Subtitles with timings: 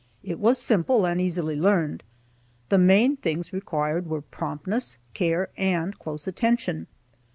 [0.23, 2.01] It was simple, and easily learned.
[2.69, 6.87] The main things required were promptness, care, and close attention.